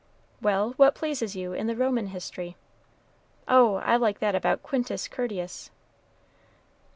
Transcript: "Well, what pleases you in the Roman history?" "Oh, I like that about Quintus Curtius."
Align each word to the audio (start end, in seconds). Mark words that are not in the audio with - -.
"Well, 0.41 0.71
what 0.77 0.95
pleases 0.95 1.35
you 1.35 1.53
in 1.53 1.67
the 1.67 1.75
Roman 1.75 2.07
history?" 2.07 2.55
"Oh, 3.47 3.75
I 3.75 3.97
like 3.97 4.17
that 4.17 4.33
about 4.33 4.63
Quintus 4.63 5.07
Curtius." 5.07 5.69